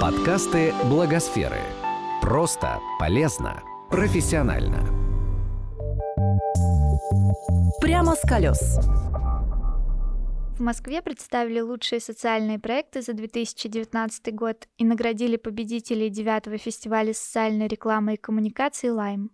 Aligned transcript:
Подкасты 0.00 0.72
Благосферы. 0.86 1.60
Просто, 2.22 2.80
полезно, 2.98 3.62
профессионально. 3.90 4.78
Прямо 7.82 8.16
с 8.16 8.22
колес. 8.22 8.78
В 10.56 10.60
Москве 10.60 11.02
представили 11.02 11.60
лучшие 11.60 12.00
социальные 12.00 12.58
проекты 12.58 13.02
за 13.02 13.12
2019 13.12 14.34
год 14.34 14.68
и 14.78 14.86
наградили 14.86 15.36
победителей 15.36 16.08
девятого 16.08 16.56
фестиваля 16.56 17.12
социальной 17.12 17.68
рекламы 17.68 18.14
и 18.14 18.16
коммуникации 18.16 18.88
«Лайм». 18.88 19.30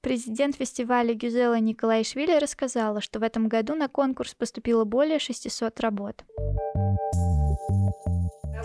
Президент 0.00 0.56
фестиваля 0.56 1.14
Гюзела 1.14 1.60
Николаишвили 1.60 2.36
рассказала, 2.36 3.00
что 3.00 3.20
в 3.20 3.22
этом 3.22 3.46
году 3.46 3.76
на 3.76 3.86
конкурс 3.86 4.34
поступило 4.34 4.82
более 4.82 5.20
600 5.20 5.78
работ. 5.78 6.24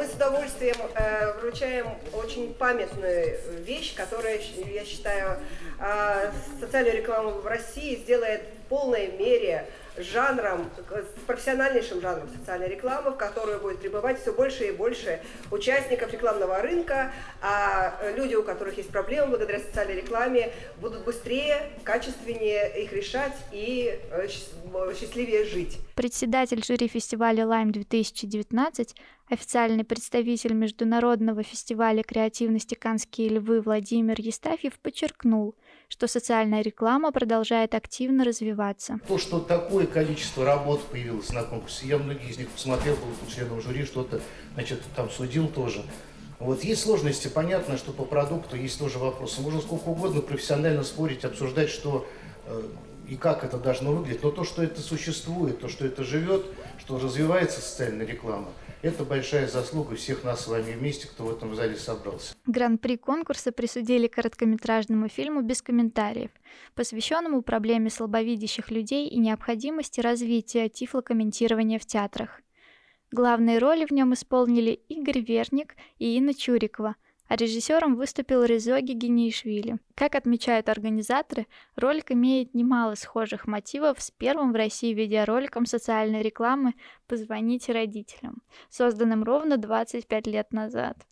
Мы 0.00 0.06
с 0.06 0.14
удовольствием 0.14 0.76
э, 0.94 1.38
вручаем 1.40 1.86
очень 2.14 2.54
памятную 2.54 3.38
вещь, 3.66 3.94
которая, 3.94 4.40
я 4.72 4.82
считаю, 4.86 5.38
э, 5.78 6.32
социальную 6.58 6.96
рекламу 6.96 7.32
в 7.32 7.46
России 7.46 7.96
сделает 7.96 8.40
в 8.40 8.68
полной 8.70 9.08
мере 9.08 9.66
жанром, 10.02 10.70
с 10.88 11.20
профессиональнейшим 11.26 12.00
жанром 12.00 12.28
социальной 12.28 12.68
рекламы, 12.68 13.10
в 13.10 13.16
которую 13.16 13.60
будет 13.60 13.78
прибывать 13.78 14.20
все 14.20 14.32
больше 14.32 14.68
и 14.68 14.72
больше 14.72 15.20
участников 15.50 16.12
рекламного 16.12 16.62
рынка, 16.62 17.12
а 17.42 17.94
люди, 18.16 18.34
у 18.34 18.42
которых 18.42 18.76
есть 18.76 18.90
проблемы 18.90 19.28
благодаря 19.28 19.60
социальной 19.60 19.96
рекламе, 19.96 20.52
будут 20.80 21.04
быстрее, 21.04 21.70
качественнее 21.84 22.82
их 22.82 22.92
решать 22.92 23.36
и 23.52 23.98
э, 24.10 24.28
счастливее 24.98 25.44
жить. 25.44 25.78
Председатель 25.94 26.64
жюри 26.64 26.88
фестиваля 26.88 27.46
«Лайм 27.46 27.70
2019», 27.70 28.94
официальный 29.28 29.84
представитель 29.84 30.54
Международного 30.54 31.42
фестиваля 31.42 32.02
креативности 32.02 32.74
«Канские 32.74 33.28
львы» 33.28 33.60
Владимир 33.60 34.16
Естафьев 34.18 34.78
подчеркнул, 34.80 35.54
что 35.88 36.06
социальная 36.06 36.62
реклама 36.62 37.12
продолжает 37.12 37.74
активно 37.74 38.24
развиваться. 38.24 38.98
То, 39.06 39.18
что 39.18 39.40
такое 39.40 39.86
количество 39.90 40.44
работ 40.44 40.82
появилось 40.86 41.30
на 41.32 41.42
конкурсе, 41.42 41.86
я 41.86 41.98
многие 41.98 42.30
из 42.30 42.38
них 42.38 42.48
посмотрел, 42.48 42.96
был 42.96 43.28
членом 43.28 43.60
жюри, 43.60 43.84
что-то, 43.84 44.20
значит, 44.54 44.80
там 44.96 45.10
судил 45.10 45.48
тоже. 45.48 45.84
Вот 46.38 46.64
есть 46.64 46.82
сложности, 46.82 47.28
понятно, 47.28 47.76
что 47.76 47.92
по 47.92 48.04
продукту 48.04 48.56
есть 48.56 48.78
тоже 48.78 48.98
вопросы. 48.98 49.42
Можно 49.42 49.60
сколько 49.60 49.88
угодно 49.88 50.22
профессионально 50.22 50.84
спорить, 50.84 51.22
обсуждать, 51.24 51.68
что 51.68 52.06
э, 52.46 52.62
и 53.10 53.16
как 53.16 53.42
это 53.42 53.58
должно 53.58 53.92
выглядеть. 53.92 54.22
Но 54.22 54.30
то, 54.30 54.44
что 54.44 54.62
это 54.62 54.80
существует, 54.80 55.60
то, 55.60 55.68
что 55.68 55.84
это 55.84 56.04
живет, 56.04 56.46
что 56.78 56.98
развивается 56.98 57.60
социальная 57.60 58.06
реклама, 58.06 58.50
это 58.82 59.04
большая 59.04 59.48
заслуга 59.48 59.96
всех 59.96 60.22
нас 60.22 60.44
с 60.44 60.46
вами 60.46 60.72
вместе, 60.72 61.08
кто 61.08 61.24
в 61.24 61.30
этом 61.30 61.56
зале 61.56 61.74
собрался. 61.74 62.34
Гран-при 62.46 62.96
конкурса 62.96 63.50
присудили 63.50 64.06
короткометражному 64.06 65.08
фильму 65.08 65.42
«Без 65.42 65.60
комментариев», 65.60 66.30
посвященному 66.76 67.42
проблеме 67.42 67.90
слабовидящих 67.90 68.70
людей 68.70 69.08
и 69.08 69.18
необходимости 69.18 70.00
развития 70.00 70.68
тифлокомментирования 70.68 71.80
в 71.80 71.86
театрах. 71.86 72.40
Главные 73.10 73.58
роли 73.58 73.86
в 73.86 73.90
нем 73.90 74.14
исполнили 74.14 74.70
Игорь 74.88 75.18
Верник 75.18 75.74
и 75.98 76.16
Инна 76.16 76.32
Чурикова– 76.32 76.94
а 77.30 77.36
режиссером 77.36 77.94
выступил 77.94 78.42
Резоги 78.42 78.90
Генишвили. 78.90 79.78
Как 79.94 80.16
отмечают 80.16 80.68
организаторы, 80.68 81.46
ролик 81.76 82.10
имеет 82.10 82.54
немало 82.54 82.96
схожих 82.96 83.46
мотивов 83.46 84.02
с 84.02 84.10
первым 84.10 84.50
в 84.52 84.56
России 84.56 84.92
видеороликом 84.92 85.64
социальной 85.64 86.22
рекламы 86.22 86.74
«Позвоните 87.06 87.70
родителям», 87.70 88.42
созданным 88.68 89.22
ровно 89.22 89.58
25 89.58 90.26
лет 90.26 90.52
назад. 90.52 91.06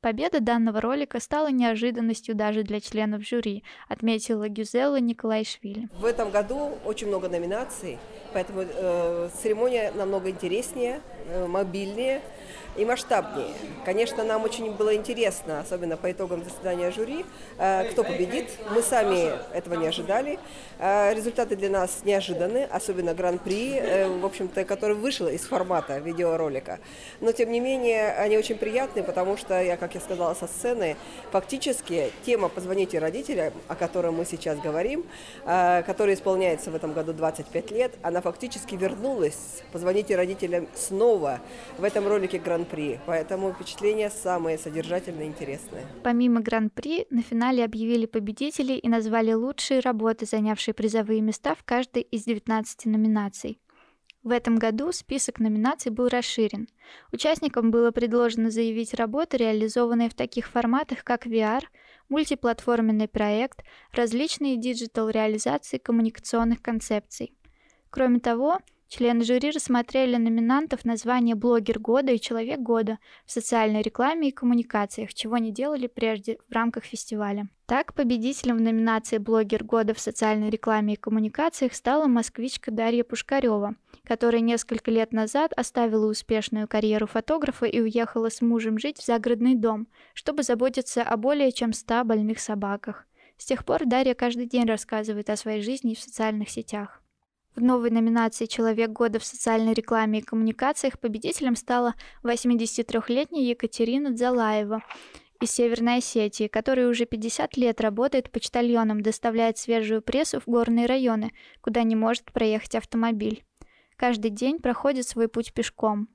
Победа 0.00 0.40
данного 0.40 0.80
ролика 0.80 1.20
стала 1.20 1.50
неожиданностью 1.50 2.34
даже 2.34 2.62
для 2.62 2.80
членов 2.80 3.22
жюри, 3.22 3.64
отметила 3.86 4.48
Гюзела 4.48 4.98
Николаишвили. 4.98 5.90
В 5.98 6.06
этом 6.06 6.30
году 6.30 6.78
очень 6.86 7.08
много 7.08 7.28
номинаций, 7.28 7.98
поэтому 8.32 8.62
э, 8.62 9.28
церемония 9.42 9.92
намного 9.94 10.30
интереснее, 10.30 11.02
э, 11.28 11.46
мобильнее 11.46 12.22
и 12.78 12.84
масштабнее. 12.86 13.48
Конечно, 13.84 14.24
нам 14.24 14.44
очень 14.44 14.72
было 14.72 14.94
интересно, 14.94 15.60
особенно 15.60 15.98
по 15.98 16.10
итогам 16.10 16.44
заседания 16.44 16.90
жюри, 16.90 17.26
э, 17.58 17.84
кто 17.90 18.02
победит. 18.02 18.48
Мы 18.74 18.80
сами 18.80 19.32
этого 19.54 19.74
не 19.74 19.86
ожидали. 19.86 20.38
Э, 20.78 21.12
результаты 21.12 21.56
для 21.56 21.68
нас 21.68 22.00
неожиданны, 22.04 22.64
особенно 22.64 23.12
гран-при, 23.12 23.74
э, 23.74 24.08
в 24.08 24.24
общем-то, 24.24 24.64
который 24.64 24.96
вышел 24.96 25.28
из 25.28 25.42
формата 25.42 25.98
видеоролика. 25.98 26.78
Но, 27.20 27.32
тем 27.32 27.50
не 27.50 27.60
менее, 27.60 28.12
они 28.14 28.38
очень 28.38 28.56
приятные, 28.56 29.02
потому 29.02 29.36
что, 29.36 29.60
я, 29.60 29.76
как 29.76 29.89
я 29.94 30.00
сказала 30.00 30.34
со 30.34 30.46
сцены, 30.46 30.96
фактически 31.32 32.12
тема 32.24 32.48
«Позвоните 32.48 33.00
родителям», 33.00 33.52
о 33.66 33.74
которой 33.74 34.12
мы 34.12 34.24
сейчас 34.24 34.60
говорим, 34.60 35.04
которая 35.44 36.14
исполняется 36.14 36.70
в 36.70 36.74
этом 36.76 36.92
году 36.92 37.12
25 37.12 37.70
лет, 37.72 37.94
она 38.02 38.20
фактически 38.20 38.76
вернулась 38.76 39.62
«Позвоните 39.72 40.14
родителям» 40.14 40.68
снова 40.74 41.40
в 41.78 41.84
этом 41.84 42.06
ролике 42.06 42.38
гран 42.38 42.60
Гран-при, 42.60 43.00
поэтому 43.06 43.52
впечатления 43.52 44.10
самые 44.10 44.58
содержательные 44.58 45.26
и 45.26 45.30
интересные. 45.30 45.86
Помимо 46.02 46.40
Гран-при, 46.40 47.06
на 47.10 47.22
финале 47.22 47.64
объявили 47.64 48.06
победителей 48.06 48.76
и 48.76 48.88
назвали 48.88 49.32
лучшие 49.32 49.80
работы, 49.80 50.26
занявшие 50.26 50.74
призовые 50.74 51.20
места 51.20 51.54
в 51.54 51.64
каждой 51.64 52.02
из 52.02 52.24
19 52.24 52.86
номинаций. 52.86 53.58
В 54.22 54.32
этом 54.32 54.56
году 54.56 54.92
список 54.92 55.40
номинаций 55.40 55.90
был 55.90 56.08
расширен. 56.08 56.68
Участникам 57.10 57.70
было 57.70 57.90
предложено 57.90 58.50
заявить 58.50 58.92
работы, 58.92 59.38
реализованные 59.38 60.10
в 60.10 60.14
таких 60.14 60.48
форматах, 60.48 61.04
как 61.04 61.26
VR, 61.26 61.62
мультиплатформенный 62.10 63.08
проект, 63.08 63.62
различные 63.92 64.58
диджитал-реализации 64.58 65.78
коммуникационных 65.78 66.60
концепций. 66.60 67.32
Кроме 67.88 68.20
того, 68.20 68.58
Члены 68.90 69.22
жюри 69.22 69.52
рассмотрели 69.52 70.16
номинантов 70.16 70.84
на 70.84 70.96
звание 70.96 71.36
«Блогер 71.36 71.78
года» 71.78 72.10
и 72.10 72.18
«Человек 72.18 72.58
года» 72.58 72.98
в 73.24 73.30
социальной 73.30 73.82
рекламе 73.82 74.28
и 74.28 74.32
коммуникациях, 74.32 75.14
чего 75.14 75.38
не 75.38 75.52
делали 75.52 75.86
прежде 75.86 76.38
в 76.48 76.52
рамках 76.52 76.82
фестиваля. 76.82 77.48
Так, 77.66 77.94
победителем 77.94 78.56
в 78.56 78.62
номинации 78.62 79.18
«Блогер 79.18 79.62
года» 79.62 79.94
в 79.94 80.00
социальной 80.00 80.50
рекламе 80.50 80.94
и 80.94 80.96
коммуникациях 80.96 81.74
стала 81.74 82.08
москвичка 82.08 82.72
Дарья 82.72 83.04
Пушкарева, 83.04 83.76
которая 84.02 84.40
несколько 84.40 84.90
лет 84.90 85.12
назад 85.12 85.52
оставила 85.56 86.10
успешную 86.10 86.66
карьеру 86.66 87.06
фотографа 87.06 87.66
и 87.66 87.80
уехала 87.80 88.28
с 88.28 88.40
мужем 88.40 88.76
жить 88.76 88.98
в 88.98 89.06
загородный 89.06 89.54
дом, 89.54 89.86
чтобы 90.14 90.42
заботиться 90.42 91.04
о 91.04 91.16
более 91.16 91.52
чем 91.52 91.72
100 91.72 92.02
больных 92.02 92.40
собаках. 92.40 93.06
С 93.36 93.44
тех 93.44 93.64
пор 93.64 93.86
Дарья 93.86 94.14
каждый 94.14 94.46
день 94.46 94.66
рассказывает 94.66 95.30
о 95.30 95.36
своей 95.36 95.62
жизни 95.62 95.94
в 95.94 96.00
социальных 96.00 96.50
сетях. 96.50 96.99
В 97.56 97.60
новой 97.60 97.90
номинации 97.90 98.46
«Человек 98.46 98.90
года 98.90 99.18
в 99.18 99.24
социальной 99.24 99.74
рекламе 99.74 100.20
и 100.20 100.22
коммуникациях» 100.22 101.00
победителем 101.00 101.56
стала 101.56 101.94
83-летняя 102.22 103.42
Екатерина 103.42 104.10
Дзалаева 104.10 104.82
из 105.40 105.50
Северной 105.50 105.98
Осетии, 105.98 106.46
которая 106.46 106.88
уже 106.88 107.06
50 107.06 107.56
лет 107.56 107.80
работает 107.80 108.30
почтальоном, 108.30 109.02
доставляет 109.02 109.58
свежую 109.58 110.00
прессу 110.00 110.40
в 110.40 110.46
горные 110.46 110.86
районы, 110.86 111.32
куда 111.60 111.82
не 111.82 111.96
может 111.96 112.32
проехать 112.32 112.76
автомобиль. 112.76 113.44
Каждый 113.96 114.30
день 114.30 114.58
проходит 114.60 115.08
свой 115.08 115.28
путь 115.28 115.52
пешком. 115.52 116.08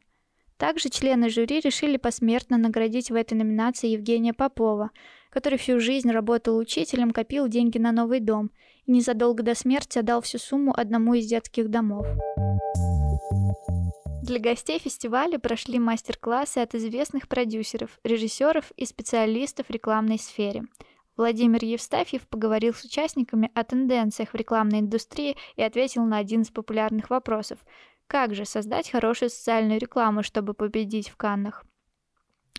Также 0.57 0.90
члены 0.90 1.29
жюри 1.29 1.59
решили 1.59 1.97
посмертно 1.97 2.57
наградить 2.57 3.12
в 3.12 3.16
этой 3.16 3.34
номинации 3.34 3.90
Евгения 3.90 4.34
Попова, 4.34 4.91
который 5.35 5.59
всю 5.59 5.81
жизнь 5.81 6.09
работал 6.09 6.57
учителем, 6.57 7.12
копил 7.12 7.50
деньги 7.50 7.78
на 7.78 7.91
новый 7.91 8.22
дом 8.22 8.51
и 8.85 8.91
незадолго 8.94 9.44
до 9.44 9.53
смерти 9.53 10.00
отдал 10.00 10.22
всю 10.22 10.38
сумму 10.38 10.73
одному 10.73 11.13
из 11.13 11.25
детских 11.25 11.69
домов. 11.69 12.07
Для 14.23 14.40
гостей 14.40 14.79
фестиваля 14.79 15.38
прошли 15.38 15.78
мастер-классы 15.78 16.59
от 16.59 16.73
известных 16.73 17.28
продюсеров, 17.28 17.99
режиссеров 18.05 18.72
и 18.78 18.85
специалистов 18.85 19.67
в 19.67 19.72
рекламной 19.72 20.20
сфере. 20.20 20.64
Владимир 21.17 21.66
Евстафьев 21.66 22.26
поговорил 22.29 22.73
с 22.73 22.85
участниками 22.85 23.52
о 23.53 23.66
тенденциях 23.66 24.29
в 24.31 24.35
рекламной 24.35 24.79
индустрии 24.79 25.35
и 25.58 25.64
ответил 25.64 26.05
на 26.05 26.17
один 26.17 26.43
из 26.43 26.49
популярных 26.49 27.09
вопросов. 27.09 27.59
Как 28.08 28.34
же 28.35 28.46
создать 28.46 28.90
хорошую 28.90 29.29
социальную 29.29 29.81
рекламу, 29.81 30.23
чтобы 30.23 30.53
победить 30.53 31.09
в 31.09 31.17
Каннах? 31.17 31.66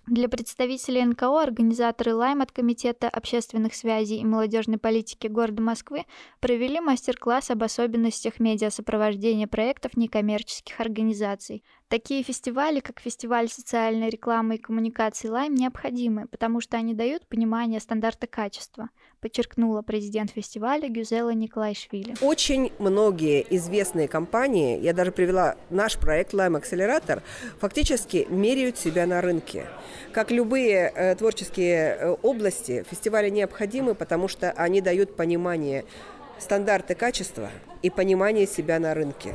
Для 0.07 0.29
представителей 0.29 1.05
НКО 1.05 1.43
организаторы 1.43 2.15
Лайм 2.15 2.41
от 2.41 2.53
Комитета 2.53 3.09
общественных 3.09 3.75
связей 3.75 4.21
и 4.21 4.25
молодежной 4.25 4.79
политики 4.79 5.27
города 5.27 5.61
Москвы 5.61 6.05
провели 6.39 6.79
мастер-класс 6.79 7.51
об 7.51 7.65
особенностях 7.65 8.39
медиасопровождения 8.39 9.49
проектов 9.49 9.97
некоммерческих 9.97 10.79
организаций. 10.79 11.65
Такие 11.89 12.25
фестивали, 12.25 12.81
как 12.81 12.99
фестиваль 12.99 13.49
социальной 13.49 14.11
рекламы 14.11 14.57
и 14.57 14.59
коммуникации 14.59 15.29
Лайм, 15.29 15.55
необходимы, 15.55 16.27
потому 16.27 16.61
что 16.61 16.77
они 16.77 16.95
дают 16.95 17.29
понимание 17.29 17.79
стандарта 17.79 18.27
качества, 18.27 18.91
подчеркнула 19.21 19.83
президент 19.83 20.33
фестиваля 20.33 20.89
Гюзела 20.89 21.31
Николайшвили. 21.31 22.17
Очень 22.21 22.73
многие 22.81 23.47
известные 23.51 24.09
компании, 24.09 24.81
я 24.81 24.93
даже 24.95 25.13
привела 25.13 25.55
наш 25.71 25.97
проект 25.97 26.35
Lime 26.35 26.61
Accelerator, 26.61 27.23
фактически 27.61 28.27
меряют 28.31 28.77
себя 28.77 29.07
на 29.07 29.21
рынке. 29.21 29.69
Как 30.11 30.33
любые 30.33 30.93
э, 30.93 31.15
творческие 31.15 31.97
э, 32.01 32.17
области, 32.21 32.85
фестивали 32.91 33.31
необходимы, 33.31 33.95
потому 33.95 34.27
что 34.27 34.51
они 34.51 34.81
дают 34.81 35.15
понимание 35.15 35.85
стандарты 36.41 36.97
качества 36.97 37.49
и 37.83 37.91
понимание 37.91 38.49
себя 38.49 38.81
на 38.81 38.93
рынке. 38.93 39.35